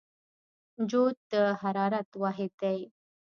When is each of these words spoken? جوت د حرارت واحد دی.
جوت 0.89 1.17
د 1.31 1.33
حرارت 1.61 2.09
واحد 2.21 2.51
دی. 2.61 2.79